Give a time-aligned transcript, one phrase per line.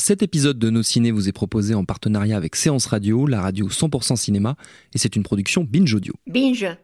[0.00, 3.68] Cet épisode de Nos Ciné vous est proposé en partenariat avec Séance Radio, la radio
[3.68, 4.56] 100% cinéma,
[4.94, 6.14] et c'est une production Binge Audio.
[6.26, 6.66] Binge.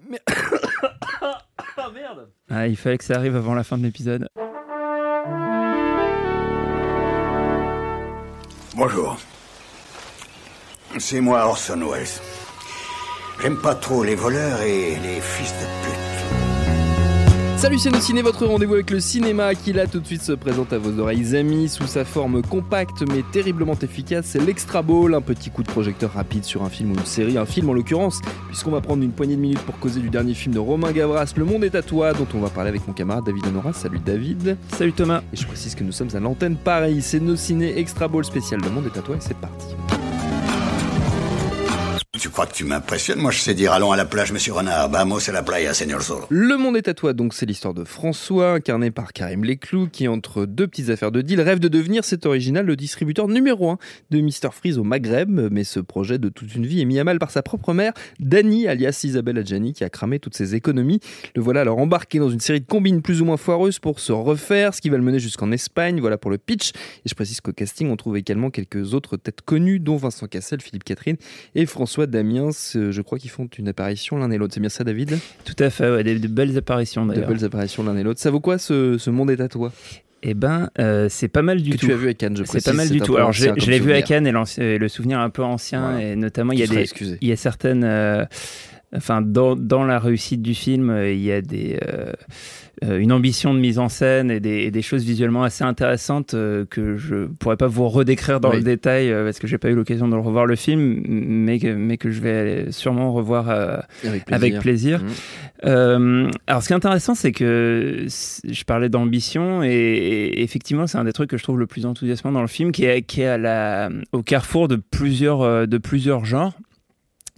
[1.78, 4.28] Ah merde Ah, il fallait que ça arrive avant la fin de l'épisode.
[8.74, 9.16] Bonjour.
[10.98, 12.06] C'est moi Orson Welles.
[13.40, 16.05] J'aime pas trop les voleurs et les fils de pute.
[17.56, 20.32] Salut c'est Nos Ciné, votre rendez-vous avec le cinéma qui là tout de suite se
[20.32, 24.26] présente à vos oreilles amis sous sa forme compacte mais terriblement efficace.
[24.26, 27.38] C'est l'Extra Ball, un petit coup de projecteur rapide sur un film ou une série,
[27.38, 30.34] un film en l'occurrence, puisqu'on va prendre une poignée de minutes pour causer du dernier
[30.34, 32.92] film de Romain Gavras, Le Monde est à toi, dont on va parler avec mon
[32.92, 33.72] camarade David Honora.
[33.72, 34.58] Salut David.
[34.68, 35.22] Salut Thomas.
[35.32, 38.60] Et je précise que nous sommes à l'antenne pareil, c'est Nos Ciné Extra Ball spécial
[38.62, 39.68] Le Monde est à toi et c'est parti.
[42.18, 44.90] Tu crois que tu m'impressionnes Moi, je sais dire allons à la plage, monsieur Renard.
[44.90, 46.26] Vamos a la playa, señor Zorro.
[46.30, 50.08] Le monde est à toi, donc c'est l'histoire de François, incarné par Karim Leclou, qui
[50.08, 53.78] entre deux petites affaires de deal rêve de devenir, c'est original, le distributeur numéro un
[54.10, 55.48] de Mr Freeze au Maghreb.
[55.50, 57.92] Mais ce projet de toute une vie est mis à mal par sa propre mère,
[58.18, 61.00] Dani, alias Isabelle Adjani, qui a cramé toutes ses économies.
[61.34, 64.12] Le voilà alors embarqué dans une série de combines plus ou moins foireuses pour se
[64.12, 66.00] refaire, ce qui va le mener jusqu'en Espagne.
[66.00, 66.70] Voilà pour le pitch.
[66.70, 70.62] Et je précise qu'au casting, on trouve également quelques autres têtes connues, dont Vincent Cassel,
[70.62, 71.16] Philippe Catherine
[71.54, 72.50] et François Damiens.
[72.76, 74.54] Euh, Je crois qu'ils font une apparition l'un et l'autre.
[74.54, 75.18] C'est bien ça, David?
[75.44, 77.28] Tout à fait, ouais, des, des belles apparitions De d'ailleurs.
[77.28, 78.20] belles apparitions l'un et l'autre.
[78.20, 79.72] Ça vaut quoi ce, ce monde est à toi?
[80.22, 81.86] Eh ben, euh, c'est pas mal du Que tout.
[81.86, 83.16] tu as vu à Cannes, je C'est pas mal du tout.
[83.16, 84.02] Alors, je, l'ai vu à.
[84.02, 86.02] Cannes et le souvenir un peu ancien, Voilà.
[86.12, 86.88] et notamment il y a des,
[87.20, 88.24] il y a certaines, euh,
[88.96, 92.12] enfin, dans, dans la réussite du film, euh, il y a des, euh,
[92.84, 96.34] euh, une ambition de mise en scène et des, et des choses visuellement assez intéressantes
[96.34, 98.58] euh, que je pourrais pas vous redécrire dans Oui.
[98.58, 101.68] le détail euh, parce que j'ai pas eu l'occasion de revoir le film, mais que,
[101.68, 104.34] mais que je vais sûrement revoir euh, Avec plaisir.
[104.34, 105.00] avec plaisir.
[105.64, 110.98] Euh, alors, ce qui est intéressant, c'est que je parlais d'ambition et, et effectivement, c'est
[110.98, 113.22] un des trucs que je trouve le plus enthousiasmant dans le film, qui est, qui
[113.22, 116.52] est à la, au carrefour de plusieurs, de plusieurs genres.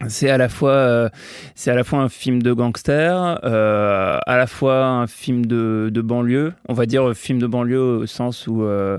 [0.06, 1.08] C'est à la fois, euh,
[1.56, 5.90] c'est à la fois un film de gangster, euh, à la fois un film de,
[6.00, 6.52] banlieue.
[6.68, 8.98] On va dire film de banlieue au sens où euh,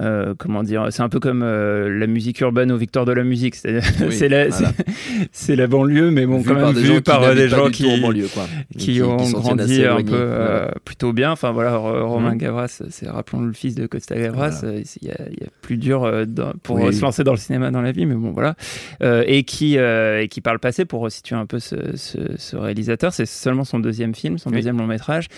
[0.00, 3.24] euh, comment dire, c'est un peu comme euh, la musique urbaine au Victoire de la
[3.24, 3.54] musique.
[3.54, 5.66] C'est Oui, la, voilà.
[5.66, 8.46] banlieue, mais bon, Vu quand même des vu par des gens qui, banlieue, quoi.
[8.76, 11.32] qui, ont grandi un peu euh, plutôt bien.
[11.32, 12.36] Enfin voilà, R- Romain.
[12.36, 14.60] Gavras, c'est rappelons le fils de Costa Gavras.
[14.62, 14.78] Voilà.
[15.02, 16.94] Il y, a, il y a plus dur dans- pour Oui.
[16.94, 18.54] se lancer dans le cinéma dans la vie, mais bon voilà.
[19.26, 23.12] Et qui et qui par le passé, pour resituer un peu ce, ce- ce réalisateur,
[23.12, 24.56] c'est seulement son deuxième film, son Oui.
[24.56, 25.28] deuxième long métrage.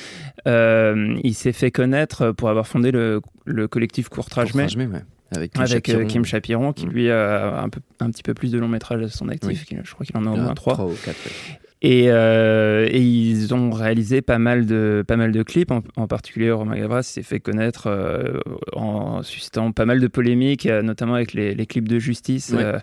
[0.47, 4.40] Il s'est fait connaître pour avoir fondé le, le collectif Courtrage
[4.77, 5.03] Mai, ouais.
[5.37, 6.07] Avec Kim avec euh, Chapiron.
[6.09, 6.93] Kim Chapiron, qui Mhm.
[6.93, 9.65] lui a un, peu, un petit peu plus de long métrage à son actif.
[9.71, 9.79] Oui.
[9.85, 10.77] Je crois qu'il en a au moins trois.
[11.83, 16.07] Et, euh, et ils ont réalisé pas mal de, pas mal de clips, en, en
[16.07, 18.39] particulier Romain Gavras s'est fait connaître euh,
[18.75, 22.53] en suscitant pas mal de polémiques, euh, notamment avec les, les clips de justice.
[22.55, 22.75] Ouais.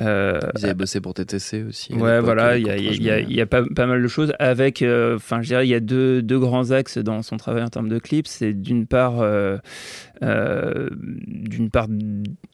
[0.00, 1.92] euh, Ils avaient bossé pour TTC aussi.
[1.94, 2.70] Ouais, voilà, il y
[3.10, 4.82] a, y y pas, pas mal de choses avec,
[5.14, 7.88] enfin, je dirais, il y a deux, deux grands axes dans son travail en termes
[7.88, 8.26] de clips.
[8.26, 9.22] C'est d'une part,
[10.20, 11.86] d'une part,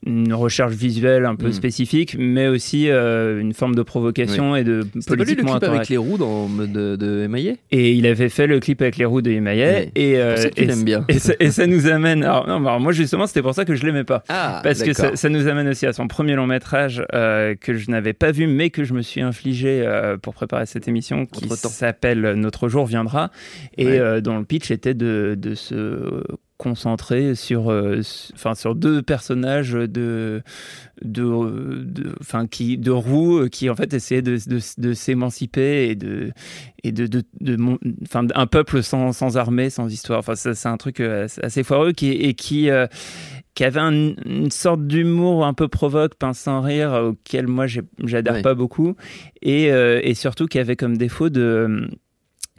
[0.05, 1.53] une recherche visuelle un peu Mm.
[1.53, 6.95] spécifique, mais aussi une forme de provocation et de politiquement avec les roues dans, de,
[6.95, 7.57] de Émaillé?
[7.71, 9.85] Et il avait fait le clip avec les roues de Himayet.
[9.95, 10.01] Oui.
[10.01, 11.05] Et, euh, ça et- bien.
[11.09, 12.23] Et ça, et ça nous amène.
[12.23, 14.23] Alors, non, alors moi, justement, c'était pour ça que je l'aimais pas.
[14.29, 17.89] Ah, Parce que ça, nous amène aussi à son premier long métrage euh, que je
[17.91, 21.47] n'avais pas vu, mais que je me suis infligé euh, pour préparer cette émission, qui
[21.49, 23.31] s'appelle Notre jour viendra,
[23.77, 23.99] et Ouais.
[23.99, 26.23] euh, dont le pitch était de, de se
[26.59, 28.01] concentrer sur, euh,
[28.35, 30.41] enfin, sur deux personnages de,
[31.03, 35.95] de, de, enfin, qui, de roues qui en fait essayaient de, de, de s'émanciper et
[35.95, 36.31] de,
[36.83, 37.23] et de, de,
[38.03, 40.19] enfin, un peuple sans, sans armée, sans histoire.
[40.19, 42.87] Enfin, c'est un truc euh, assez- foireux qui, et qui, euh,
[43.55, 48.33] qui avait un- une sorte d'humour un peu provoque, pince sans rire, auquel moi j'adhère
[48.33, 48.41] Ouais.
[48.41, 48.95] pas beaucoup,
[49.41, 51.89] et, euh, et surtout qui avait comme défaut de-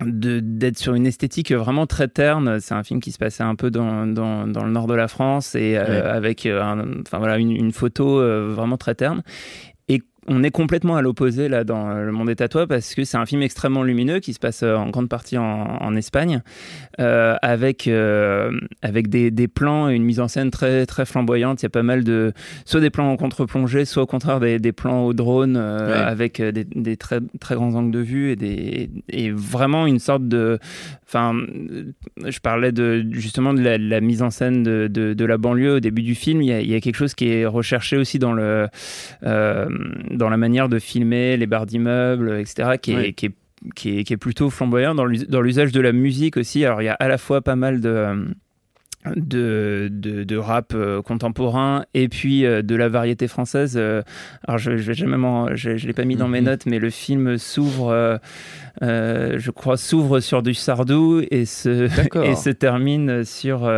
[0.04, 2.58] d'être sur une esthétique vraiment très terne.
[2.60, 5.08] C'est un film qui se passait un peu dans, dans, dans le nord de la
[5.08, 5.96] France et euh, Ouais.
[6.08, 9.22] avec euh, un- enfin, voilà, une, une photo euh, vraiment très terne.
[10.28, 13.16] On est complètement à l'opposé là dans Le Monde est à toi parce que c'est
[13.16, 16.42] un film extrêmement lumineux qui se passe euh, en grande partie en, Espagne
[17.00, 18.52] euh, avec euh,
[18.82, 21.62] avec des, des, plans et une mise en scène très très flamboyante.
[21.62, 22.32] Il y a pas mal de
[22.64, 26.64] soit des plans en contre-plongée, soit au contraire des, des plans au drone avec des,
[26.64, 30.58] des, très très grands angles de vue et des et vraiment une sorte de
[31.06, 31.34] enfin
[32.24, 36.02] je parlais de justement de la, mise en scène de, de, la banlieue au début
[36.02, 36.42] du film.
[36.42, 38.68] Il y, a, il y, a, quelque chose qui est recherché aussi dans le
[40.10, 43.32] dans la manière de filmer les barres d'immeubles, etc., qui est, qui, est,
[43.74, 46.64] qui, est, qui est, plutôt flamboyant dans l'usage de la musique aussi.
[46.64, 48.26] Alors il y a à la fois pas mal de
[49.16, 53.74] de, de, de, rap euh, contemporain et puis euh, de la variété française.
[53.76, 54.02] Euh,
[54.46, 55.16] alors je, je vais jamais
[55.54, 56.46] je, je l'ai pas mis dans mes mhm.
[56.46, 58.20] notes, mais le film s'ouvre,
[58.82, 61.88] je crois, s'ouvre sur du Sardou et se
[62.24, 63.70] et se termine sur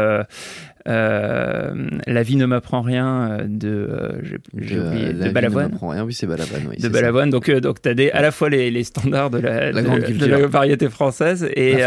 [0.88, 5.78] euh, la vie ne m'apprend rien euh, de, euh, j'ai oublié, de Balavoine.
[5.80, 6.74] rien, oui, c'est Balavoine.
[6.78, 7.30] de Balavoine.
[7.30, 10.26] Donc, donc tu as des, à la fois les, les standards de la, la, de,
[10.26, 11.78] la, variété française et,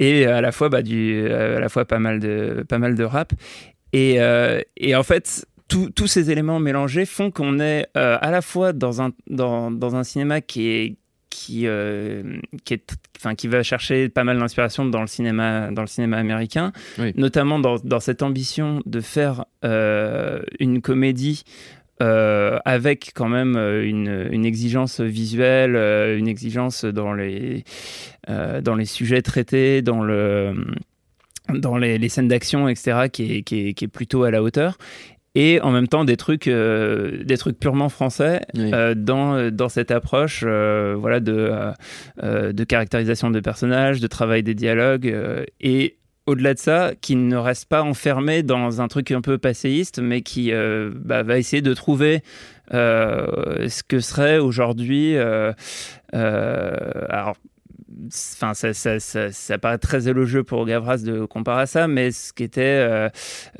[0.00, 3.04] et à la fois, bah, du, à la fois pas, mal de, pas mal de
[3.04, 3.32] rap.
[3.92, 4.18] Et,
[4.76, 9.12] et en fait, tous ces éléments mélangés font qu'on est à la fois dans un,
[9.28, 10.96] dans, dans un cinéma qui est,
[11.34, 12.22] qui, euh,
[12.64, 16.16] qui, est, enfin, qui va chercher pas mal d'inspiration dans le cinéma, dans le cinéma
[16.16, 16.72] américain,
[17.16, 21.42] notamment dans, dans, cette ambition de faire euh, une comédie
[22.02, 25.74] euh, avec quand même une, une exigence visuelle,
[26.16, 27.64] une exigence dans les,
[28.28, 30.54] dans les sujets traités, dans le
[31.52, 34.42] dans les, les scènes d'action, etc., qui est, qui, est, qui est, plutôt à la
[34.42, 34.78] hauteur
[35.34, 39.90] et en même temps des trucs, euh, des trucs purement français euh, dans, dans cette
[39.90, 41.50] approche euh, voilà, de,
[42.22, 45.14] de caractérisation de personnages, de travail des dialogues.
[45.60, 45.96] et
[46.26, 50.22] au-delà de ça, qui ne reste pas enfermé dans un truc un peu passéiste, mais
[50.22, 52.22] qui bah, va essayer de trouver
[52.70, 55.16] ce que serait aujourd'hui.
[56.12, 57.34] alors,
[58.06, 62.10] enfin, ça, ça, ça, ça, paraît très élogieux pour Gavras de comparer à ça, mais
[62.10, 63.08] ce qui était euh,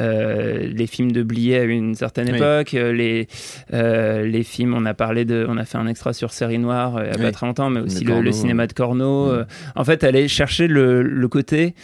[0.01, 3.29] euh, les films de Blier à une certaine époque, euh, les,
[3.71, 7.11] les films, on a parlé de, on a fait un extra sur Série Noire il
[7.11, 9.33] n'y a pas très longtemps, mais aussi le, cinéma de Corneau.
[9.75, 11.75] en fait, aller chercher le, le côté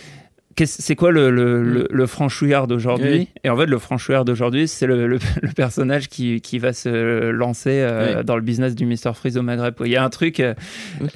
[0.66, 1.86] c'est quoi le, le, mm.
[1.90, 5.18] le, franchouillard d'aujourd'hui Et en fait, le franchouillard d'aujourd'hui, c'est le,
[5.56, 9.14] personnage qui, qui, va se lancer euh, dans le business du Mr.
[9.14, 9.74] Freeze au Maghreb.
[9.84, 10.54] Il y a un truc euh,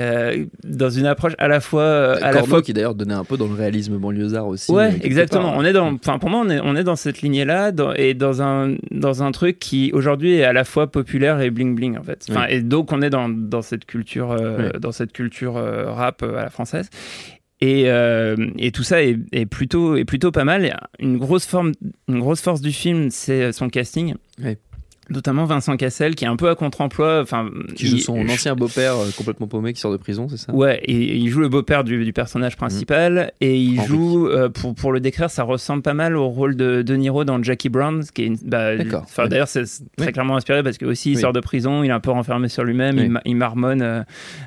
[0.01, 2.15] euh, dans une approche à la fois.
[2.15, 2.63] à la fois...
[2.63, 4.71] qui d'ailleurs donnait un peu dans le réalisme banlieusard aussi.
[4.73, 5.55] Ouais, exactement.
[5.57, 8.43] On est dans, enfin, pour moi, on est, on est dans cette lignée-là et dans
[8.43, 12.03] un, dans un truc qui aujourd'hui est à la fois populaire et bling bling en
[12.03, 12.27] fait.
[12.49, 14.37] Et donc, on est dans, dans cette culture,
[14.79, 16.89] dans cette culture rap à la française.
[17.65, 20.77] Et, euh, et, tout ça est, plutôt, pas mal.
[20.99, 24.15] Une grosse, force du film, c'est son casting.
[25.11, 28.97] Notamment Vincent Cassel qui est un peu à contre-emploi enfin qui joue son ancien beau-père
[28.97, 30.55] euh, complètement paumé qui sort de prison c'est ça?
[30.55, 33.45] Ouais et, il joue le beau-père du, personnage principal mmh.
[33.45, 36.83] et il joue euh, pour, pour le décrire ça ressemble pas mal au rôle de
[36.83, 39.65] De Niro dans Jackie Brown qui est bah, enfin d'ailleurs c'est
[39.97, 42.49] très clairement inspiré parce que aussi il sort de prison il est un peu renfermé
[42.49, 44.03] sur lui-même il, marmonne euh,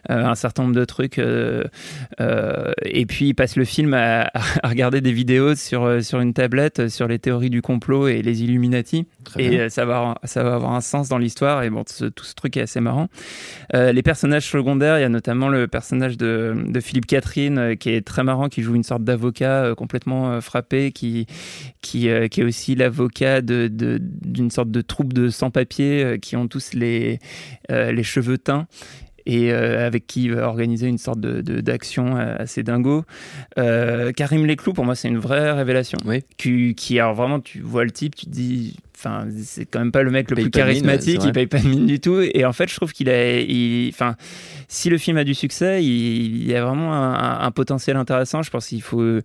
[0.10, 4.32] un certain nombre de trucs et puis il passe le film à,
[4.64, 9.06] regarder des vidéos sur sur une tablette sur les théories du complot et les Illuminati
[9.38, 12.58] et ça va ça va avoir un sens dans l'histoire et bon, tout ce truc
[12.58, 13.08] est assez marrant.
[13.74, 17.90] Euh, les personnages secondaires, il y a notamment le personnage de, Philippe Catherine euh, qui
[17.90, 21.26] est très marrant, qui joue une sorte d'avocat euh, complètement frappé, qui,
[21.82, 26.74] qui, qui est aussi l'avocat d'une de, sorte de troupe de sans-papiers qui ont tous
[26.74, 27.20] les,
[27.70, 28.68] les cheveux teints
[29.26, 33.04] et avec qui il va organiser une sorte de, d'action assez dingo.
[33.56, 35.98] Karim Leclou, pour moi, c'est une vraie révélation.
[36.06, 36.24] Oui.
[36.38, 39.92] Qui, qui, alors vraiment, tu vois le type, tu te dis, Enfin, c'est quand même
[39.92, 42.20] pas le mec le plus charismatique, il paye pas de mine du tout.
[42.20, 43.44] Et en fait, je trouve qu'il a,
[43.90, 44.16] enfin,
[44.68, 48.42] si le film a du succès, il, y a vraiment un, potentiel intéressant.
[48.42, 49.20] Je pense qu'il faut,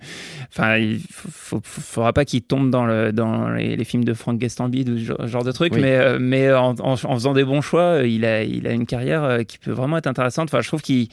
[0.51, 4.91] enfin, il faut, faudra pas qu'il tombe dans le, dans les, films de Frank Gastambide
[4.91, 8.43] ou ce genre de truc, mais, euh, mais en, faisant des bons choix, il a,
[8.43, 10.51] il a une carrière euh, qui peut vraiment être intéressante.
[10.51, 11.09] Enfin, je trouve qu'il,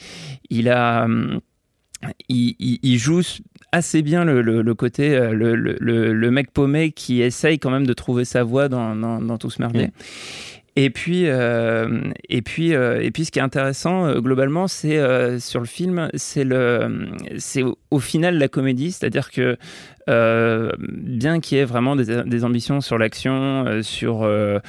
[0.50, 1.08] il a,
[2.30, 3.22] il, il, joue
[3.72, 7.94] assez bien le, le, côté euh, le, le, mec paumé qui essaye quand même de
[7.94, 9.90] trouver sa voie dans, dans, tout ce merdier.
[10.76, 14.98] Et puis, euh, et puis, euh, et puis, ce qui est intéressant globalement, c'est
[15.40, 19.58] sur le film, c'est le, c'est au, final la comédie, c'est-à-dire que
[20.10, 24.60] euh, bien qu'il y ait vraiment des, des ambitions sur l'action, euh, sur, euh,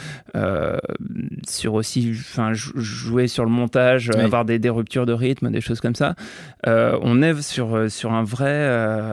[1.48, 4.20] sur aussi enfin, jouer sur le montage, Oui.
[4.22, 6.14] avoir des, des ruptures de rythme, des choses comme ça,
[6.66, 8.66] on est sur, sur un, vrai,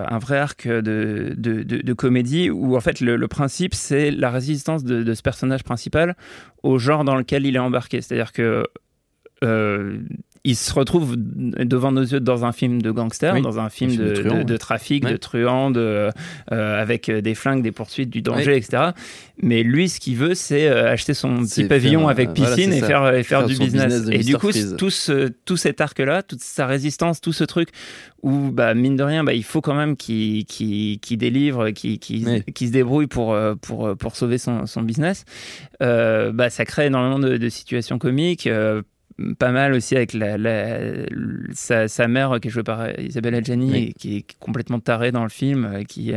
[0.10, 4.12] un vrai arc de, de, de- de comédie où en fait le, le principe c'est
[4.12, 6.16] la résistance de, de ce personnage principal
[6.64, 8.02] au genre dans lequel il est embarqué.
[8.02, 8.66] C'est-à-dire que
[9.44, 10.00] euh,
[10.44, 13.92] il se retrouve devant nos yeux dans un film de gangster, Oui, dans un film,
[13.92, 14.44] film de de, truand, de- ouais.
[14.46, 15.12] de trafic, Ouais.
[15.12, 16.12] de truand, euh,
[16.52, 18.92] avec des flingues, des poursuites, du danger, etc.
[19.42, 22.74] Mais lui, ce qu'il veut, c'est euh, acheter son petit pavillon faire, avec voilà, piscine
[22.74, 24.04] et, faire, et faire, Faire du business.
[24.12, 27.70] et du coup, tout, ce- tout cet arc-là, toute sa résistance, tout ce truc
[28.24, 30.46] où, bah, mine de rien, bah, il faut quand même qu'il
[31.18, 35.24] délivre, qu'il se débrouille pour, euh, pour, pour sauver son, son business.
[35.84, 38.48] Euh, bah, ça crée énormément de, de situations comiques.
[38.48, 38.82] euh,
[39.40, 41.06] pas mal aussi avec la, la-
[41.54, 43.78] sa, sa mère qui est jouée par Isabelle Adjani Oui.
[43.90, 46.14] et qui est complètement tarée dans le film euh, qui,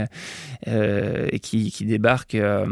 [0.69, 2.67] euh, et qui, qui débarque euh,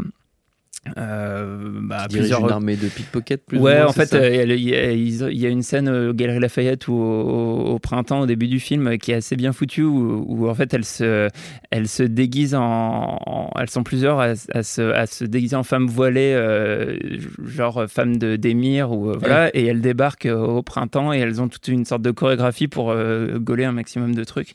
[0.97, 4.61] euh, bah, plusieurs une armée de pickpocket plus ou Ouais, moins, en fait, euh, il
[4.63, 8.25] y, a- il y a une scène au Galerie Lafayette ou au, au printemps, au
[8.25, 11.27] début du film, euh, qui est assez bien foutue, où, où, en fait, elle se,
[11.71, 15.63] elle se déguise en, en- Elles sont plusieurs à, à se, à se déguiser en
[15.63, 16.97] femme voilée, euh,
[17.45, 21.41] genre femme de d'émir, ou euh, voilà, et elles débarquent euh, au printemps et elles
[21.41, 24.53] ont toute une sorte de chorégraphie pour euh, gauler un maximum de trucs.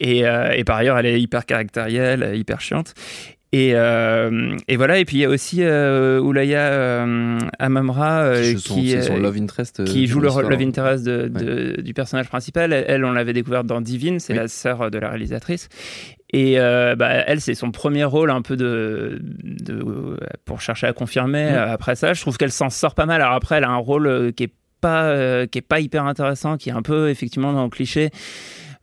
[0.00, 2.94] Et, euh, et par ailleurs, elle est hyper caractérielle, hyper chiante.
[3.56, 8.42] Et, euh, et voilà, et puis il y a aussi euh, Oulaya euh, Amamra euh,
[8.42, 9.84] Qui joue son- qui, c'est son love interest.
[9.84, 12.72] qui joue de le love interest de, de- du personnage principal.
[12.72, 14.40] Elle, on l'avait découverte dans Divine, c'est Oui.
[14.40, 15.68] la sœur de la réalisatrice.
[16.32, 20.92] Et euh, bah, elle, c'est son premier rôle un peu de, de- pour chercher à
[20.92, 21.48] confirmer.
[21.48, 23.20] Après ça, je trouve qu'elle s'en sort pas mal.
[23.22, 26.70] Alors après, elle a un rôle qui est pas qui est pas hyper intéressant, qui
[26.70, 28.10] est un peu effectivement dans le cliché.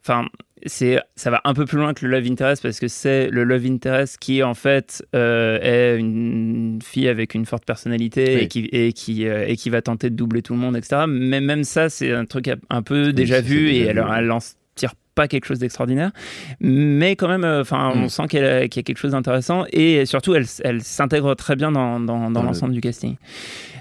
[0.03, 0.25] Enfin,
[0.65, 3.43] c'est ça va un peu plus loin que le love interest parce que c'est le
[3.43, 8.41] love interest qui en fait euh, est une fille avec une forte personnalité Oui.
[8.43, 11.03] et qui et qui euh, et qui va tenter de doubler tout le monde etc
[11.07, 14.05] mais même ça c'est un truc un peu déjà vu et elle, vu.
[14.15, 14.39] elle en
[14.75, 16.11] tire pas quelque chose d'extraordinaire
[16.59, 18.03] mais quand même euh, enfin Mm.
[18.03, 21.35] on sent qu'elle a- qu'il y a quelque chose d'intéressant et surtout elle, elle s'intègre
[21.35, 23.15] très bien dans, dans, dans Dans le- l'ensemble du casting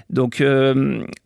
[0.09, 0.43] donc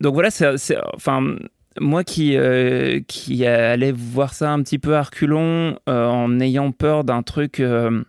[0.00, 1.36] donc voilà c'est- enfin
[1.80, 6.72] moi qui, euh, qui allais voir ça un petit peu à reculons euh, en ayant
[6.72, 8.02] peur d'un truc euh,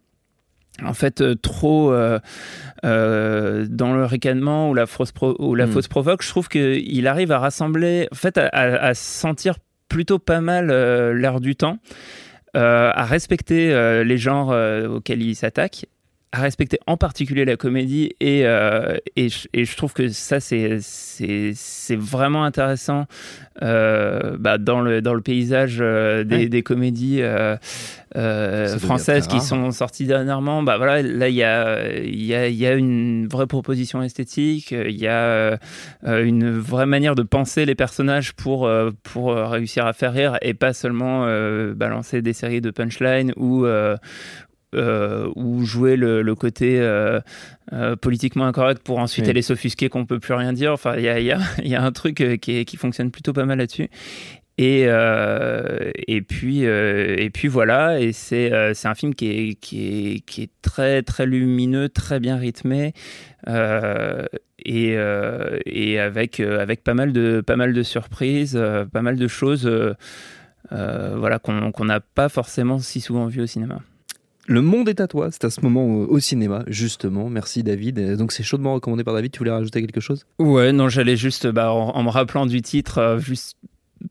[0.84, 1.92] en fait trop
[2.84, 5.72] dans le ricanement ou la fausse, pro- ou la Mm.
[5.72, 9.56] fausse provoque, je trouve qu'il arrive à rassembler, en fait à, à- à sentir
[9.90, 10.68] plutôt pas mal
[11.14, 11.80] l'air du temps,
[12.54, 13.70] à respecter
[14.04, 14.50] les genres
[14.90, 15.86] auxquels il s'attaque
[16.38, 20.40] à respecter en particulier la comédie et, euh, et, je, et je trouve que ça
[20.40, 20.78] c'est
[21.96, 23.06] vraiment intéressant
[23.64, 26.50] euh, bah, dans le dans le paysage euh, des, Ouais.
[26.50, 27.24] des comédies
[28.80, 32.56] françaises qui sont sorties dernièrement bah voilà là il y a il y a il
[32.56, 35.58] y a une vraie proposition esthétique il y a
[36.06, 38.70] une vraie manière de penser les personnages pour
[39.04, 41.26] pour réussir à faire rire et pas seulement
[41.76, 43.66] balancer des séries de punchlines ou
[44.76, 47.20] euh, ou jouer le, le côté euh,
[47.74, 49.30] euh, politiquement incorrect pour ensuite Oui.
[49.32, 50.74] aller s'offusquer qu'on peut plus rien dire.
[50.74, 52.78] Enfin, il y a, il y a- il y a un truc qui, est- qui
[52.78, 53.90] fonctionne plutôt pas mal là-dessus.
[54.60, 59.54] Et, euh, et, puis, euh, et puis voilà, et c'est euh, un film qui est,
[59.54, 62.94] qui, est, qui est très très lumineux, très bien rythmé,
[64.66, 64.98] et,
[65.66, 68.60] et avec, avec pas, mal de, pas mal de surprises,
[68.92, 69.70] pas mal de choses
[70.72, 73.82] voilà, qu'on qu'on n'a pas forcément si souvent vu au cinéma.
[74.48, 77.30] Le monde est à toi, c'est à ce moment au, cinéma, justement.
[77.30, 78.16] Merci David.
[78.16, 79.32] Donc c'est chaudement recommandé par David.
[79.32, 80.26] Tu voulais rajouter quelque chose?
[80.40, 83.58] Ouais, non, j'allais juste, bah, en, en me rappelant du titre, euh, juste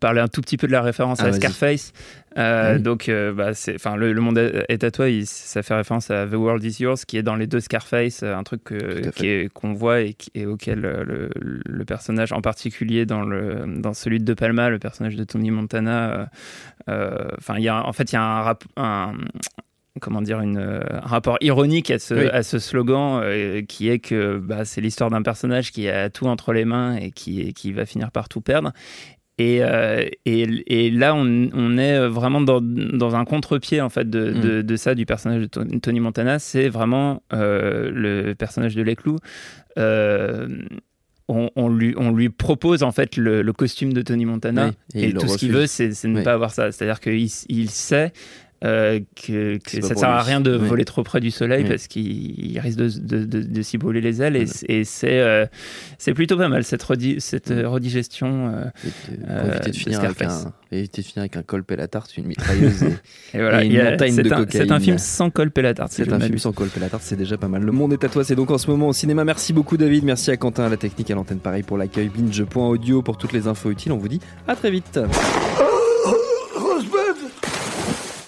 [0.01, 1.33] parler un tout petit peu de la référence Ah, à.
[1.33, 1.93] Scarface.
[2.37, 2.83] Euh, Oui.
[2.83, 4.37] Donc, euh, bah, c'est, le, le monde
[4.69, 5.09] est à toi.
[5.09, 8.23] il- ça fait référence à The World Is Yours, qui est dans les deux Scarface,
[8.23, 11.31] euh, un truc que- qui est- qu'on voit et, qui- et auquel euh, le,
[11.65, 15.51] le personnage, en particulier dans le dans celui de De Palma, le personnage de Tony
[15.51, 16.11] Montana.
[16.11, 16.27] euh,
[16.91, 19.15] euh, Enfin, il y a, en fait, il y a un, rap- un
[20.01, 22.27] comment dire une, euh, un rapport ironique à ce, Oui.
[22.29, 26.27] à ce slogan euh, qui est que bah, c'est l'histoire d'un personnage qui a tout
[26.27, 28.73] entre les mains et qui, qui va finir par tout perdre.
[29.39, 30.47] Et, euh, et,
[30.87, 34.41] et là, on, on est vraiment dans, dans un contre-pied en fait de, Mm.
[34.41, 36.39] de, de ça du personnage de Tony Montana.
[36.39, 39.19] C'est vraiment euh, le personnage de Leclou.
[39.79, 40.49] Euh,
[41.29, 45.05] on, on lui, on lui propose en fait le, le costume de Tony Montana Oui,
[45.07, 46.23] et, tout ce qu'il veut, c'est c'est ne Oui.
[46.25, 46.71] pas avoir ça.
[46.73, 48.13] C'est-à-dire qu'il il sait
[48.65, 52.59] euh, que, que ça sert à rien de voler trop près du soleil parce qu'il
[52.59, 54.37] risque de, de, de, de s'y brûler les ailes.
[54.37, 55.45] Et, et c'est euh,
[55.99, 58.71] c'est plutôt pas mal cette, redi cette redigestion.
[59.29, 62.27] Euh, éviter, de finir avec un, éviter de finir avec un col la tarte, une
[62.27, 62.87] mitrailleuse et,
[63.35, 64.47] et, voilà, et une montagne de cocaïne.
[64.51, 65.93] C'est un film sans col la tarte.
[65.93, 67.63] C'est un film sans la tarte, c'est déjà pas mal.
[67.63, 69.25] Le monde est à toi, c'est donc en ce moment au cinéma.
[69.25, 72.09] Merci beaucoup David, merci à Quentin à la technique, à l'antenne pareil pour l'accueil.
[72.09, 73.93] Binge.audio pour toutes les infos utiles.
[73.93, 74.99] On vous dit à très vite.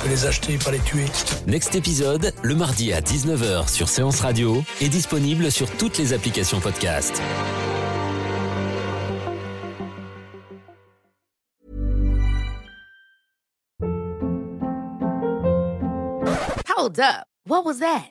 [0.00, 1.06] que les acheter, pas les tuer.
[1.46, 6.60] Next épisode, le mardi à 19h sur Séance Radio, est disponible sur toutes les applications
[6.60, 7.20] podcast.
[16.66, 17.26] Hold up.
[17.46, 18.10] What was that?